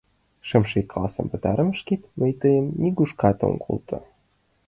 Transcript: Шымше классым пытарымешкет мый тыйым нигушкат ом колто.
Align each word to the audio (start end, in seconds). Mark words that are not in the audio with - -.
Шымше 0.47 0.79
классым 0.91 1.25
пытарымешкет 1.31 2.01
мый 2.19 2.31
тыйым 2.41 2.65
нигушкат 2.81 3.37
ом 3.47 3.55
колто. 3.63 3.97